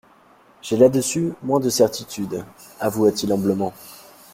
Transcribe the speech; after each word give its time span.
J'ai 0.63 0.77
là-dessus 0.77 1.31
moins 1.43 1.59
de 1.59 1.69
certitudes, 1.69 2.43
avoua-t-il 2.79 3.31
humblement. 3.31 3.71